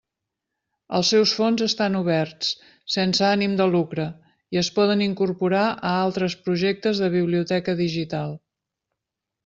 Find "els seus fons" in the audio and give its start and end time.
0.99-1.61